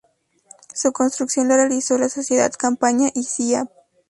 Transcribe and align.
Su 0.73 0.93
construcción 0.93 1.47
la 1.47 1.57
realizó 1.57 1.95
la 1.99 2.09
Sociedad 2.09 2.51
Campaña 2.57 3.09
y 3.13 3.21
Cia. 3.23 3.69